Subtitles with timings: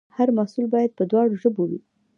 [0.17, 1.79] هر محصول باید په دواړو ژبو وي.